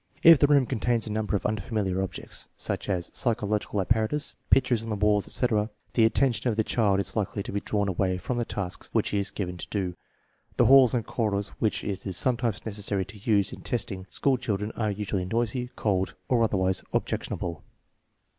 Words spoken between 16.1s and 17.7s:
or otherwise objectionable.